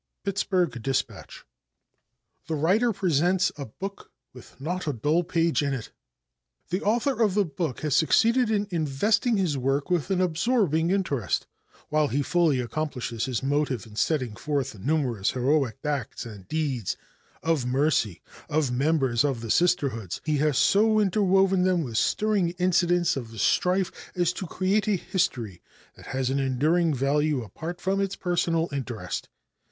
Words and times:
Pittsburg 0.23 0.81
Dispatch. 0.81 1.45
The 2.47 2.55
Writer 2.55 2.91
"Presents 2.91 3.51
a 3.55 3.65
Book 3.65 4.09
With 4.33 4.59
Not 4.59 4.87
a 4.87 4.93
Dull 4.93 5.23
Page 5.23 5.61
in 5.61 5.75
it." 5.75 5.91
The 6.69 6.81
author 6.81 7.21
of 7.21 7.35
the 7.35 7.45
book 7.45 7.81
has 7.81 7.95
succeeded 7.95 8.49
in 8.49 8.65
investing 8.71 9.37
his 9.37 9.59
work 9.59 9.91
with 9.91 10.09
an 10.09 10.19
absorbing 10.19 10.89
interest. 10.89 11.45
While 11.89 12.07
he 12.07 12.23
fully 12.23 12.59
accomplishes 12.59 13.25
his 13.25 13.43
motive 13.43 13.85
in 13.85 13.95
setting 13.95 14.35
forth 14.35 14.71
the 14.71 14.79
numerous 14.79 15.33
heroic 15.33 15.77
acts 15.85 16.25
and 16.25 16.47
deeds 16.47 16.97
of 17.43 17.67
mercy 17.67 18.23
of 18.49 18.71
members 18.71 19.23
of 19.23 19.41
the 19.41 19.51
Sisterhoods, 19.51 20.19
he 20.25 20.37
has 20.37 20.57
so 20.57 20.99
interwoven 20.99 21.61
them 21.61 21.83
with 21.83 21.99
stirring 21.99 22.55
incidents 22.57 23.15
of 23.15 23.29
the 23.29 23.37
strife 23.37 24.11
as 24.15 24.33
to 24.33 24.47
create 24.47 24.87
a 24.87 24.95
history 24.95 25.61
that 25.93 26.07
has 26.07 26.31
an 26.31 26.39
enduring 26.39 26.91
value 26.91 27.43
apart 27.43 27.79
from 27.79 28.01
its 28.01 28.15
personal 28.15 28.67
interest. 28.71 29.29